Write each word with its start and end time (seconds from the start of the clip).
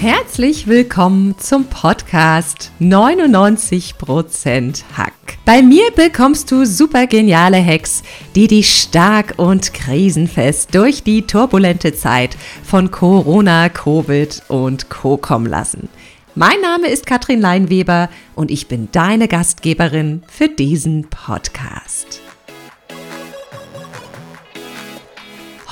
Herzlich 0.00 0.66
willkommen 0.66 1.36
zum 1.36 1.66
Podcast 1.66 2.72
99% 2.80 4.82
Hack. 4.96 5.12
Bei 5.44 5.60
mir 5.60 5.90
bekommst 5.94 6.50
du 6.50 6.64
super 6.64 7.06
geniale 7.06 7.62
Hacks, 7.62 8.02
die 8.34 8.46
dich 8.46 8.80
stark 8.80 9.34
und 9.36 9.74
krisenfest 9.74 10.74
durch 10.74 11.02
die 11.02 11.26
turbulente 11.26 11.92
Zeit 11.92 12.38
von 12.64 12.90
Corona, 12.90 13.68
Covid 13.68 14.42
und 14.48 14.88
Co. 14.88 15.18
kommen 15.18 15.44
lassen. 15.44 15.90
Mein 16.34 16.62
Name 16.62 16.88
ist 16.88 17.04
Katrin 17.04 17.42
Leinweber 17.42 18.08
und 18.34 18.50
ich 18.50 18.68
bin 18.68 18.88
deine 18.92 19.28
Gastgeberin 19.28 20.22
für 20.28 20.48
diesen 20.48 21.10
Podcast. 21.10 22.22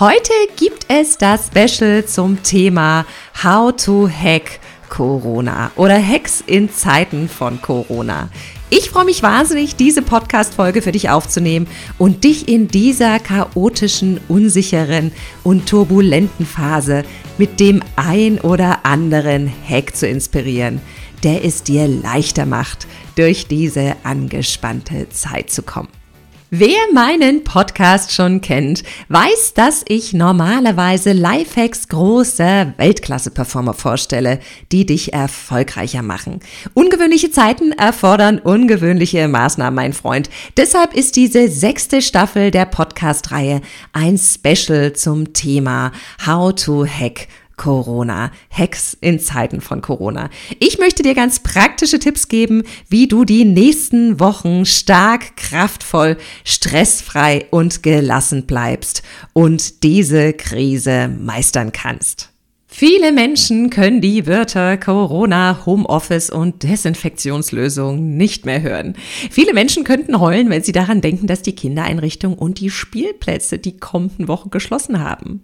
Heute 0.00 0.32
gibt 0.54 0.86
es 0.86 1.18
das 1.18 1.48
Special 1.48 2.04
zum 2.04 2.40
Thema 2.44 3.04
How 3.42 3.74
to 3.74 4.08
Hack 4.08 4.60
Corona 4.88 5.72
oder 5.74 6.00
Hacks 6.00 6.40
in 6.46 6.70
Zeiten 6.70 7.28
von 7.28 7.60
Corona. 7.60 8.28
Ich 8.70 8.90
freue 8.90 9.06
mich 9.06 9.24
wahnsinnig, 9.24 9.74
diese 9.74 10.02
Podcast-Folge 10.02 10.82
für 10.82 10.92
dich 10.92 11.10
aufzunehmen 11.10 11.66
und 11.98 12.22
dich 12.22 12.46
in 12.46 12.68
dieser 12.68 13.18
chaotischen, 13.18 14.20
unsicheren 14.28 15.10
und 15.42 15.68
turbulenten 15.68 16.46
Phase 16.46 17.02
mit 17.36 17.58
dem 17.58 17.82
ein 17.96 18.40
oder 18.40 18.86
anderen 18.86 19.52
Hack 19.68 19.96
zu 19.96 20.06
inspirieren, 20.06 20.80
der 21.24 21.44
es 21.44 21.64
dir 21.64 21.88
leichter 21.88 22.46
macht, 22.46 22.86
durch 23.16 23.48
diese 23.48 23.96
angespannte 24.04 25.08
Zeit 25.08 25.50
zu 25.50 25.62
kommen. 25.62 25.97
Wer 26.50 26.78
meinen 26.94 27.44
Podcast 27.44 28.14
schon 28.14 28.40
kennt, 28.40 28.82
weiß, 29.10 29.52
dass 29.52 29.84
ich 29.86 30.14
normalerweise 30.14 31.12
Lifehacks 31.12 31.88
großer 31.88 32.72
Weltklasse-Performer 32.78 33.74
vorstelle, 33.74 34.40
die 34.72 34.86
dich 34.86 35.12
erfolgreicher 35.12 36.00
machen. 36.00 36.40
Ungewöhnliche 36.72 37.30
Zeiten 37.30 37.72
erfordern 37.72 38.38
ungewöhnliche 38.38 39.28
Maßnahmen, 39.28 39.74
mein 39.74 39.92
Freund. 39.92 40.30
Deshalb 40.56 40.94
ist 40.94 41.16
diese 41.16 41.48
sechste 41.50 42.00
Staffel 42.00 42.50
der 42.50 42.64
Podcast-Reihe 42.64 43.60
ein 43.92 44.16
Special 44.16 44.94
zum 44.94 45.34
Thema 45.34 45.92
How 46.26 46.54
to 46.54 46.86
Hack 46.86 47.28
Corona. 47.58 48.32
Hacks 48.50 48.96
in 49.02 49.20
Zeiten 49.20 49.60
von 49.60 49.82
Corona. 49.82 50.30
Ich 50.58 50.78
möchte 50.78 51.02
dir 51.02 51.14
ganz 51.14 51.40
praktische 51.40 51.98
Tipps 51.98 52.28
geben, 52.28 52.62
wie 52.88 53.06
du 53.06 53.26
die 53.26 53.44
nächsten 53.44 54.18
Wochen 54.18 54.64
stark, 54.64 55.36
kraftvoll, 55.36 56.16
stressfrei 56.44 57.44
und 57.50 57.82
gelassen 57.82 58.46
bleibst 58.46 59.02
und 59.34 59.82
diese 59.82 60.32
Krise 60.32 61.08
meistern 61.08 61.72
kannst. 61.72 62.30
Viele 62.78 63.10
Menschen 63.10 63.70
können 63.70 64.00
die 64.00 64.28
Wörter 64.28 64.76
Corona, 64.76 65.66
Homeoffice 65.66 66.30
und 66.30 66.62
Desinfektionslösung 66.62 68.16
nicht 68.16 68.46
mehr 68.46 68.62
hören. 68.62 68.94
Viele 69.32 69.52
Menschen 69.52 69.82
könnten 69.82 70.20
heulen, 70.20 70.48
wenn 70.48 70.62
sie 70.62 70.70
daran 70.70 71.00
denken, 71.00 71.26
dass 71.26 71.42
die 71.42 71.56
Kindereinrichtungen 71.56 72.38
und 72.38 72.60
die 72.60 72.70
Spielplätze 72.70 73.58
die 73.58 73.78
kommenden 73.78 74.28
Wochen 74.28 74.50
geschlossen 74.50 75.00
haben. 75.00 75.42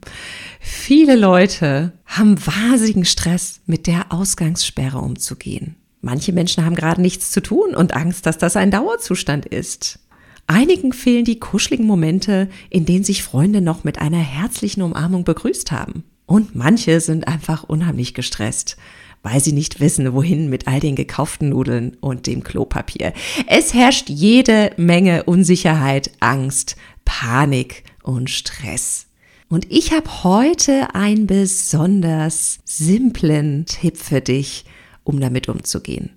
Viele 0.61 1.17
Leute 1.17 1.95
haben 2.07 2.37
wahnsinnigen 2.39 3.05
Stress, 3.05 3.63
mit 3.67 3.89
der 3.89 4.13
Ausgangssperre 4.13 4.99
umzugehen. 4.99 5.75
Manche 6.03 6.33
Menschen 6.33 6.65
haben 6.65 6.77
gerade 6.77 7.03
nichts 7.03 7.33
zu 7.33 7.43
tun 7.43 7.75
und 7.75 7.97
Angst, 7.97 8.27
dass 8.27 8.39
das 8.39 8.55
ein 8.55 8.71
Dauerzustand 8.71 9.45
ist. 9.45 9.99
Einigen 10.47 10.93
fehlen 10.93 11.25
die 11.25 11.41
kuscheligen 11.41 11.87
Momente, 11.89 12.49
in 12.71 12.87
denen 12.87 13.03
sich 13.03 13.25
Freunde 13.25 13.61
noch 13.61 13.83
mit 13.83 13.99
einer 13.99 14.19
herzlichen 14.19 14.83
Umarmung 14.83 15.25
begrüßt 15.25 15.73
haben. 15.73 16.05
Und 16.27 16.55
manche 16.55 17.01
sind 17.01 17.29
einfach 17.29 17.65
unheimlich 17.65 18.15
gestresst, 18.15 18.77
weil 19.23 19.41
sie 19.41 19.53
nicht 19.53 19.81
wissen, 19.81 20.13
wohin 20.15 20.49
mit 20.49 20.69
all 20.69 20.81
den 20.81 20.97
gekauften 20.97 21.51
Nudeln 21.51 21.97
und 22.01 22.27
dem 22.27 22.45
Klopapier. 22.45 23.13
Es 23.47 23.75
herrscht 23.75 24.09
jede 24.09 24.73
Menge 24.77 25.25
Unsicherheit, 25.25 26.13
Angst, 26.21 26.77
Panik 27.05 27.85
und 28.03 28.31
Stress. 28.31 29.07
Und 29.49 29.71
ich 29.71 29.93
habe 29.93 30.25
heute 30.25 30.95
einen 30.95 31.27
besonders 31.27 32.59
simplen 32.65 33.67
Tipp 33.67 33.97
für 33.97 34.21
dich, 34.21 34.65
um 35.05 35.21
damit 35.21 35.49
umzugehen. 35.49 36.11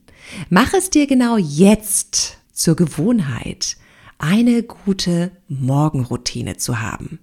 Mach 0.50 0.74
es 0.74 0.90
dir 0.90 1.08
genau 1.08 1.38
jetzt 1.38 2.38
zur 2.52 2.76
Gewohnheit, 2.76 3.78
eine 4.18 4.64
gute 4.64 5.32
Morgenroutine 5.48 6.58
zu 6.58 6.82
haben. 6.82 7.20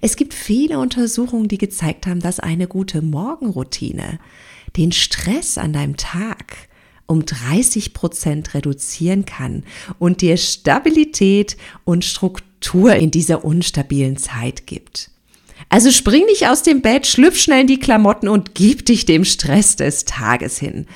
Es 0.00 0.16
gibt 0.16 0.34
viele 0.34 0.78
Untersuchungen, 0.78 1.48
die 1.48 1.58
gezeigt 1.58 2.06
haben, 2.06 2.20
dass 2.20 2.40
eine 2.40 2.66
gute 2.66 3.02
Morgenroutine 3.02 4.18
den 4.76 4.92
Stress 4.92 5.58
an 5.58 5.72
deinem 5.72 5.96
Tag 5.96 6.68
um 7.06 7.24
30 7.24 7.94
Prozent 7.94 8.54
reduzieren 8.54 9.24
kann 9.24 9.64
und 9.98 10.20
dir 10.20 10.36
Stabilität 10.36 11.56
und 11.84 12.04
Struktur 12.04 12.94
in 12.94 13.10
dieser 13.10 13.44
unstabilen 13.44 14.18
Zeit 14.18 14.66
gibt. 14.66 15.10
Also 15.70 15.90
spring 15.90 16.24
nicht 16.26 16.46
aus 16.46 16.62
dem 16.62 16.80
Bett, 16.80 17.06
schlüpf 17.06 17.38
schnell 17.38 17.62
in 17.62 17.66
die 17.66 17.80
Klamotten 17.80 18.28
und 18.28 18.54
gib 18.54 18.86
dich 18.86 19.04
dem 19.04 19.24
Stress 19.24 19.76
des 19.76 20.04
Tages 20.04 20.58
hin, 20.58 20.86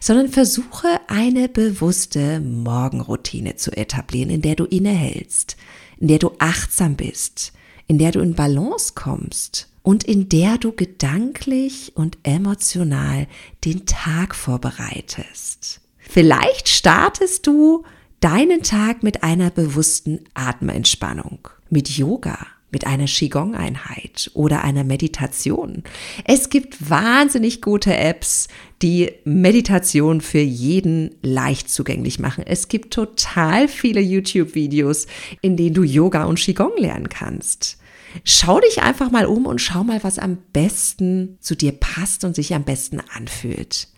sondern 0.00 0.28
versuche 0.28 0.88
eine 1.06 1.48
bewusste 1.48 2.40
Morgenroutine 2.40 3.56
zu 3.56 3.70
etablieren, 3.76 4.30
in 4.30 4.42
der 4.42 4.56
du 4.56 4.64
innehältst, 4.64 5.56
in 5.98 6.08
der 6.08 6.18
du 6.18 6.32
achtsam 6.38 6.96
bist, 6.96 7.52
in 7.86 7.98
der 7.98 8.12
du 8.12 8.20
in 8.20 8.34
Balance 8.34 8.92
kommst 8.94 9.68
und 9.82 10.04
in 10.04 10.28
der 10.28 10.58
du 10.58 10.72
gedanklich 10.72 11.92
und 11.94 12.18
emotional 12.24 13.28
den 13.64 13.86
Tag 13.86 14.34
vorbereitest. 14.34 15.80
Vielleicht 15.98 16.68
startest 16.68 17.46
du 17.46 17.84
deinen 18.20 18.62
Tag 18.62 19.02
mit 19.02 19.22
einer 19.22 19.50
bewussten 19.50 20.24
Atmentspannung, 20.34 21.48
mit 21.70 21.88
Yoga, 21.90 22.46
mit 22.76 22.86
einer 22.86 23.06
Qigong-Einheit 23.06 24.30
oder 24.34 24.62
einer 24.62 24.84
Meditation. 24.84 25.82
Es 26.26 26.50
gibt 26.50 26.90
wahnsinnig 26.90 27.62
gute 27.62 27.96
Apps, 27.96 28.48
die 28.82 29.12
Meditation 29.24 30.20
für 30.20 30.40
jeden 30.40 31.14
leicht 31.22 31.70
zugänglich 31.70 32.18
machen. 32.18 32.44
Es 32.46 32.68
gibt 32.68 32.92
total 32.92 33.66
viele 33.68 34.02
YouTube-Videos, 34.02 35.06
in 35.40 35.56
denen 35.56 35.72
du 35.72 35.84
Yoga 35.84 36.24
und 36.24 36.38
Qigong 36.38 36.76
lernen 36.76 37.08
kannst. 37.08 37.78
Schau 38.24 38.60
dich 38.60 38.82
einfach 38.82 39.10
mal 39.10 39.24
um 39.24 39.46
und 39.46 39.62
schau 39.62 39.82
mal, 39.82 40.04
was 40.04 40.18
am 40.18 40.36
besten 40.52 41.38
zu 41.40 41.54
dir 41.54 41.72
passt 41.72 42.24
und 42.24 42.36
sich 42.36 42.54
am 42.54 42.64
besten 42.64 43.00
anfühlt. 43.00 43.88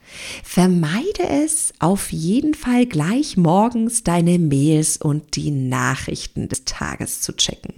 Vermeide 0.44 1.28
es 1.44 1.72
auf 1.80 2.12
jeden 2.12 2.54
Fall 2.54 2.86
gleich 2.86 3.36
morgens 3.36 4.04
deine 4.04 4.38
Mails 4.38 4.98
und 4.98 5.34
die 5.34 5.50
Nachrichten 5.50 6.48
des 6.48 6.64
Tages 6.64 7.22
zu 7.22 7.34
checken. 7.34 7.74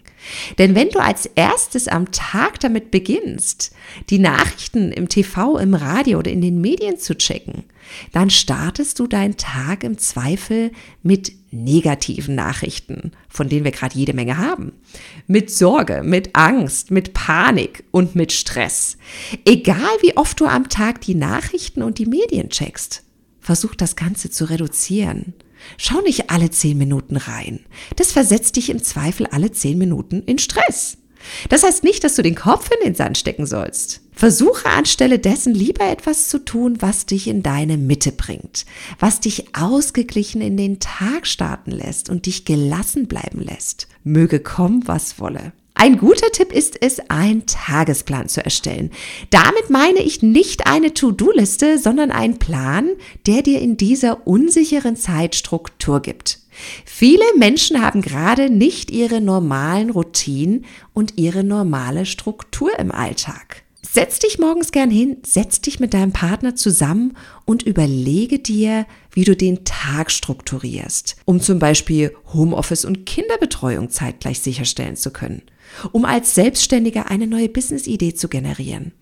Denn 0.58 0.75
wenn 0.75 0.91
du 0.91 0.98
als 0.98 1.26
erstes 1.26 1.88
am 1.88 2.10
Tag 2.12 2.60
damit 2.60 2.91
beginnst, 2.91 3.72
die 4.10 4.19
Nachrichten 4.19 4.92
im 4.92 5.08
TV, 5.08 5.58
im 5.58 5.75
Radio 5.75 6.19
oder 6.19 6.31
in 6.31 6.41
den 6.41 6.60
Medien 6.60 6.98
zu 6.98 7.16
checken, 7.16 7.64
dann 8.12 8.30
startest 8.30 8.98
du 8.98 9.06
deinen 9.06 9.36
Tag 9.36 9.84
im 9.84 9.98
Zweifel 9.98 10.70
mit 11.03 11.32
negativen 11.50 12.34
Nachrichten, 12.34 13.12
von 13.28 13.48
denen 13.48 13.65
wir 13.65 13.72
gerade 13.72 13.98
jede 13.98 14.12
Menge 14.12 14.39
haben. 14.39 14.72
Mit 15.27 15.50
Sorge, 15.50 16.03
mit 16.04 16.36
Angst, 16.36 16.91
mit 16.91 17.12
Panik 17.12 17.84
und 17.91 18.15
mit 18.15 18.33
Stress. 18.33 18.97
Egal 19.44 19.91
wie 20.03 20.16
oft 20.16 20.39
du 20.39 20.47
am 20.47 20.68
Tag 20.68 21.00
die 21.00 21.16
Nachrichten 21.16 21.83
und 21.83 21.98
die 21.98 22.06
Medien 22.06 22.50
checkst, 22.50 23.03
versuch 23.41 23.74
das 23.74 23.97
Ganze 23.97 24.30
zu 24.30 24.44
reduzieren. 24.44 25.34
Schau 25.77 26.01
nicht 26.01 26.30
alle 26.30 26.51
zehn 26.51 26.78
Minuten 26.78 27.16
rein. 27.16 27.60
Das 27.97 28.12
versetzt 28.12 28.57
dich 28.57 28.71
im 28.71 28.83
Zweifel 28.83 29.27
alle 29.27 29.53
zehn 29.53 29.78
Minuten 29.78 30.22
in 30.22 30.39
Stress. 30.39 30.98
Das 31.48 31.62
heißt 31.62 31.84
nicht, 31.84 32.03
dass 32.03 32.16
du 32.16 32.22
den 32.22 32.34
Kopf 32.34 32.71
in 32.71 32.84
den 32.84 32.95
Sand 32.95 33.18
stecken 33.18 33.47
sollst. 33.47 34.01
Versuche 34.12 34.68
anstelle 34.68 35.18
dessen 35.18 35.54
lieber 35.54 35.86
etwas 35.86 36.28
zu 36.28 36.45
tun, 36.45 36.77
was 36.80 37.07
dich 37.07 37.27
in 37.27 37.42
deine 37.42 37.77
Mitte 37.77 38.12
bringt, 38.12 38.66
was 38.98 39.21
dich 39.21 39.54
ausgeglichen 39.54 40.41
in 40.42 40.57
den 40.57 40.78
Tag 40.78 41.27
starten 41.27 41.71
lässt 41.71 42.10
und 42.10 42.27
dich 42.27 42.45
gelassen 42.45 43.06
bleiben 43.06 43.41
lässt. 43.41 43.89
Möge 44.04 44.41
kommen, 44.41 44.86
was 44.86 45.18
wolle. 45.21 45.53
Ein 45.74 45.96
guter 45.96 46.30
Tipp 46.32 46.52
ist 46.52 46.76
es, 46.82 47.00
einen 47.08 47.46
Tagesplan 47.46 48.28
zu 48.28 48.44
erstellen. 48.44 48.90
Damit 49.30 49.70
meine 49.70 50.00
ich 50.00 50.22
nicht 50.22 50.66
eine 50.66 50.92
To-Do-Liste, 50.92 51.78
sondern 51.78 52.10
einen 52.10 52.38
Plan, 52.38 52.90
der 53.26 53.42
dir 53.42 53.60
in 53.60 53.76
dieser 53.76 54.26
unsicheren 54.26 54.96
Zeit 54.96 55.34
Struktur 55.34 56.00
gibt. 56.00 56.40
Viele 56.84 57.24
Menschen 57.38 57.80
haben 57.80 58.02
gerade 58.02 58.50
nicht 58.50 58.90
ihre 58.90 59.20
normalen 59.20 59.90
Routinen 59.90 60.66
und 60.92 61.14
ihre 61.16 61.44
normale 61.44 62.04
Struktur 62.04 62.78
im 62.78 62.92
Alltag. 62.92 63.62
Setz 63.92 64.18
dich 64.20 64.38
morgens 64.38 64.70
gern 64.72 64.90
hin, 64.90 65.16
setz 65.24 65.62
dich 65.62 65.80
mit 65.80 65.94
deinem 65.94 66.12
Partner 66.12 66.54
zusammen 66.54 67.16
und 67.44 67.62
überlege 67.62 68.38
dir, 68.38 68.86
wie 69.10 69.24
du 69.24 69.34
den 69.34 69.64
Tag 69.64 70.12
strukturierst, 70.12 71.16
um 71.24 71.40
zum 71.40 71.58
Beispiel 71.58 72.14
Homeoffice 72.32 72.84
und 72.84 73.04
Kinderbetreuung 73.04 73.90
zeitgleich 73.90 74.40
sicherstellen 74.40 74.94
zu 74.94 75.10
können, 75.10 75.42
um 75.92 76.04
als 76.04 76.34
Selbstständiger 76.34 77.10
eine 77.10 77.26
neue 77.26 77.48
Business-Idee 77.48 78.14
zu 78.14 78.28
generieren, 78.28 78.92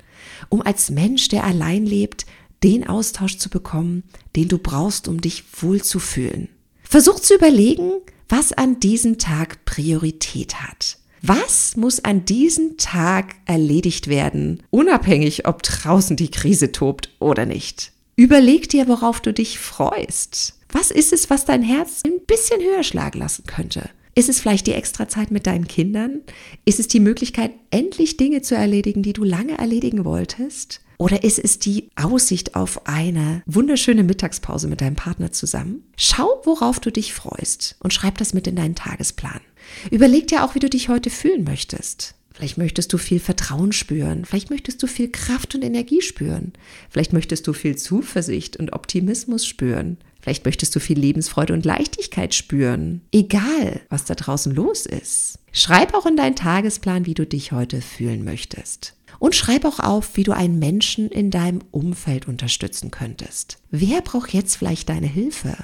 um 0.48 0.62
als 0.62 0.90
Mensch, 0.90 1.28
der 1.28 1.44
allein 1.44 1.86
lebt, 1.86 2.26
den 2.62 2.86
Austausch 2.88 3.38
zu 3.38 3.50
bekommen, 3.50 4.02
den 4.36 4.48
du 4.48 4.58
brauchst, 4.58 5.08
um 5.08 5.20
dich 5.20 5.44
wohlzufühlen. 5.60 6.48
Versuch 6.82 7.20
zu 7.20 7.34
überlegen, 7.34 7.92
was 8.28 8.52
an 8.52 8.80
diesem 8.80 9.18
Tag 9.18 9.64
Priorität 9.64 10.62
hat. 10.62 10.98
Was 11.22 11.76
muss 11.76 12.04
an 12.04 12.24
diesem 12.24 12.76
Tag 12.76 13.34
erledigt 13.46 14.08
werden, 14.08 14.62
unabhängig 14.70 15.46
ob 15.46 15.62
draußen 15.62 16.16
die 16.16 16.30
Krise 16.30 16.70
tobt 16.72 17.10
oder 17.18 17.44
nicht? 17.44 17.92
Überleg 18.14 18.68
dir, 18.68 18.88
worauf 18.88 19.20
du 19.20 19.32
dich 19.32 19.58
freust. 19.58 20.54
Was 20.70 20.90
ist 20.90 21.12
es, 21.12 21.30
was 21.30 21.44
dein 21.44 21.62
Herz 21.62 22.02
ein 22.04 22.20
bisschen 22.26 22.60
höher 22.60 22.82
schlagen 22.82 23.18
lassen 23.18 23.44
könnte? 23.46 23.90
Ist 24.18 24.28
es 24.28 24.40
vielleicht 24.40 24.66
die 24.66 24.72
extra 24.72 25.08
Zeit 25.08 25.30
mit 25.30 25.46
deinen 25.46 25.68
Kindern? 25.68 26.22
Ist 26.64 26.80
es 26.80 26.88
die 26.88 26.98
Möglichkeit, 26.98 27.52
endlich 27.70 28.16
Dinge 28.16 28.42
zu 28.42 28.56
erledigen, 28.56 29.00
die 29.00 29.12
du 29.12 29.22
lange 29.22 29.56
erledigen 29.56 30.04
wolltest? 30.04 30.80
Oder 30.96 31.22
ist 31.22 31.38
es 31.38 31.60
die 31.60 31.90
Aussicht 31.94 32.56
auf 32.56 32.88
eine 32.88 33.44
wunderschöne 33.46 34.02
Mittagspause 34.02 34.66
mit 34.66 34.80
deinem 34.80 34.96
Partner 34.96 35.30
zusammen? 35.30 35.84
Schau, 35.96 36.42
worauf 36.42 36.80
du 36.80 36.90
dich 36.90 37.14
freust 37.14 37.76
und 37.78 37.94
schreib 37.94 38.18
das 38.18 38.34
mit 38.34 38.48
in 38.48 38.56
deinen 38.56 38.74
Tagesplan. 38.74 39.40
Überleg 39.88 40.26
dir 40.26 40.44
auch, 40.44 40.56
wie 40.56 40.60
du 40.60 40.68
dich 40.68 40.88
heute 40.88 41.10
fühlen 41.10 41.44
möchtest. 41.44 42.16
Vielleicht 42.34 42.58
möchtest 42.58 42.92
du 42.92 42.98
viel 42.98 43.20
Vertrauen 43.20 43.70
spüren. 43.70 44.24
Vielleicht 44.24 44.50
möchtest 44.50 44.82
du 44.82 44.88
viel 44.88 45.12
Kraft 45.12 45.54
und 45.54 45.62
Energie 45.62 46.02
spüren. 46.02 46.54
Vielleicht 46.90 47.12
möchtest 47.12 47.46
du 47.46 47.52
viel 47.52 47.76
Zuversicht 47.76 48.56
und 48.56 48.72
Optimismus 48.72 49.46
spüren. 49.46 49.98
Vielleicht 50.28 50.44
möchtest 50.44 50.76
du 50.76 50.80
viel 50.80 50.98
Lebensfreude 50.98 51.54
und 51.54 51.64
Leichtigkeit 51.64 52.34
spüren. 52.34 53.00
Egal, 53.12 53.80
was 53.88 54.04
da 54.04 54.14
draußen 54.14 54.54
los 54.54 54.84
ist. 54.84 55.38
Schreib 55.52 55.94
auch 55.94 56.04
in 56.04 56.18
deinen 56.18 56.36
Tagesplan, 56.36 57.06
wie 57.06 57.14
du 57.14 57.26
dich 57.26 57.52
heute 57.52 57.80
fühlen 57.80 58.24
möchtest. 58.24 58.94
Und 59.18 59.34
schreib 59.34 59.64
auch 59.64 59.80
auf, 59.80 60.18
wie 60.18 60.24
du 60.24 60.32
einen 60.32 60.58
Menschen 60.58 61.08
in 61.08 61.30
deinem 61.30 61.60
Umfeld 61.70 62.28
unterstützen 62.28 62.90
könntest. 62.90 63.56
Wer 63.70 64.02
braucht 64.02 64.34
jetzt 64.34 64.56
vielleicht 64.56 64.90
deine 64.90 65.06
Hilfe? 65.06 65.56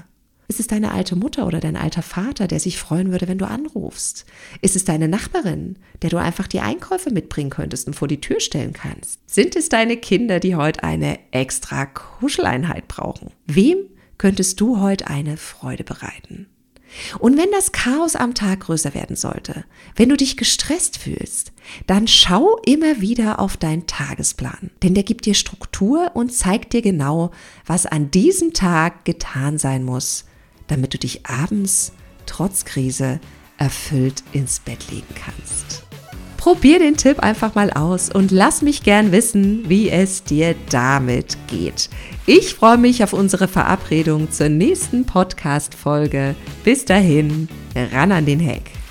Ist 0.49 0.61
es 0.61 0.67
deine 0.67 0.93
alte 0.93 1.15
Mutter 1.15 1.47
oder 1.47 1.61
dein 1.61 1.77
alter 1.77 2.03
Vater, 2.03 2.49
der 2.49 2.59
sich 2.59 2.79
freuen 2.79 3.13
würde, 3.13 3.29
wenn 3.29 3.39
du 3.39 3.47
anrufst? 3.47 4.25
Ist 4.63 4.77
es 4.77 4.87
deine 4.87 5.09
Nachbarin, 5.09 5.77
der 6.01 6.09
du 6.09 6.17
einfach 6.17 6.47
die 6.47 6.61
Einkäufe 6.61 7.11
mitbringen 7.11 7.51
könntest 7.51 7.87
und 7.87 7.93
vor 7.93 8.09
die 8.09 8.23
Tür 8.23 8.41
stellen 8.41 8.73
kannst? 8.73 9.21
Sind 9.27 9.57
es 9.57 9.69
deine 9.69 9.99
Kinder, 9.99 10.41
die 10.41 10.57
heute 10.57 10.85
eine 10.85 11.19
extra 11.33 11.85
Kuscheleinheit 11.85 12.89
brauchen? 12.89 13.31
Wem 13.47 13.77
könntest 14.19 14.61
du 14.61 14.81
heute 14.81 15.07
eine 15.09 15.37
Freude 15.37 15.85
bereiten? 15.85 16.47
Und 17.19 17.37
wenn 17.37 17.51
das 17.51 17.73
Chaos 17.73 18.15
am 18.15 18.35
Tag 18.35 18.61
größer 18.61 18.95
werden 18.95 19.17
sollte, 19.17 19.65
wenn 19.97 20.09
du 20.09 20.17
dich 20.17 20.37
gestresst 20.37 20.99
fühlst, 20.99 21.53
dann 21.87 22.07
schau 22.07 22.59
immer 22.65 23.01
wieder 23.01 23.41
auf 23.41 23.57
deinen 23.57 23.87
Tagesplan, 23.87 24.71
denn 24.83 24.95
der 24.95 25.03
gibt 25.03 25.27
dir 25.27 25.35
Struktur 25.35 26.13
und 26.15 26.33
zeigt 26.33 26.73
dir 26.73 26.83
genau, 26.83 27.33
was 27.67 27.87
an 27.87 28.11
diesem 28.11 28.53
Tag 28.53 29.05
getan 29.05 29.59
sein 29.59 29.83
muss, 29.85 30.25
damit 30.69 30.95
du 30.95 30.99
dich 30.99 31.27
abends 31.27 31.93
trotz 32.27 32.65
Krise 32.65 33.21
erfüllt 33.59 34.23
ins 34.33 34.61
Bett 34.61 34.91
legen 34.91 35.15
kannst. 35.15 35.84
Probier 36.45 36.79
den 36.79 36.99
Tipp 36.99 37.21
einfach 37.21 37.55
mal 37.55 37.71
aus 37.71 38.11
und 38.11 38.31
lass 38.31 38.61
mich 38.61 38.83
gern 38.83 39.13
wissen, 39.13 39.67
wie 39.67 39.89
es 39.89 40.25
dir 40.25 40.55
damit 40.69 41.39
geht. 41.47 41.89
Ich 42.27 42.53
freue 42.53 42.77
mich 42.77 43.03
auf 43.03 43.15
unsere 43.15 43.49
Verabredung 43.49 44.31
zur 44.31 44.51
nächsten 44.51 45.07
Podcast-Folge. 45.07 46.35
Bis 46.63 46.85
dahin, 46.85 47.49
ran 47.95 48.13
an 48.13 48.27
den 48.27 48.41
Heck. 48.41 48.84